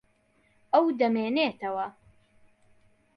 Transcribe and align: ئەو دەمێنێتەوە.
ئەو 0.73 0.85
دەمێنێتەوە. 0.99 1.87